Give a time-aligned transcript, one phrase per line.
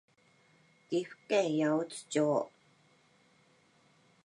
[0.89, 2.49] 岐阜県八百津町